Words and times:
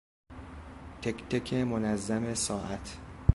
تک 1.01 1.23
تک 1.29 1.53
منظم 1.53 2.33
ساعت 2.33 2.97